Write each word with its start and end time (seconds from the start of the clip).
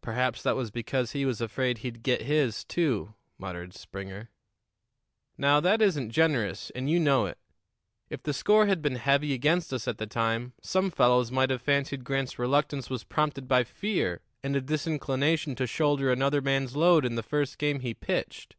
"Perhaps 0.00 0.42
that 0.44 0.56
was 0.56 0.70
because 0.70 1.12
he 1.12 1.26
was 1.26 1.42
afraid 1.42 1.76
he'd 1.76 2.02
get 2.02 2.22
his, 2.22 2.64
too," 2.64 3.12
muttered 3.36 3.74
Springer. 3.74 4.30
"Now, 5.36 5.60
that 5.60 5.82
isn't 5.82 6.08
generous, 6.10 6.70
and 6.70 6.88
you 6.88 6.98
know 6.98 7.26
it. 7.26 7.36
If 8.08 8.22
the 8.22 8.32
score 8.32 8.64
had 8.64 8.80
been 8.80 8.96
heavy 8.96 9.34
against 9.34 9.70
us 9.74 9.86
at 9.86 9.98
the 9.98 10.06
time, 10.06 10.54
some 10.62 10.90
fellows 10.90 11.30
might 11.30 11.50
have 11.50 11.60
fancied 11.60 12.02
Grant's 12.02 12.38
reluctance 12.38 12.88
was 12.88 13.04
prompted 13.04 13.46
by 13.46 13.62
fear 13.62 14.22
and 14.42 14.56
a 14.56 14.62
disinclination 14.62 15.54
to 15.56 15.66
shoulder 15.66 16.10
another 16.10 16.40
man's 16.40 16.74
load 16.74 17.04
in 17.04 17.16
the 17.16 17.22
first 17.22 17.58
game 17.58 17.80
he 17.80 17.92
pitched. 17.92 18.56